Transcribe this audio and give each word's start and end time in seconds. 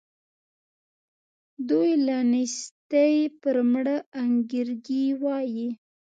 دوی 1.69 1.89
له 2.05 2.17
نېستي 2.31 3.11
پر 3.41 3.55
مړه 3.71 3.97
انګرېږي 4.23 5.05
وايي. 5.23 5.67